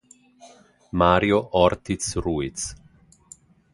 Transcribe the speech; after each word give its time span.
Mario 0.93 1.49
Ortiz 1.51 2.15
Ruiz 2.15 2.73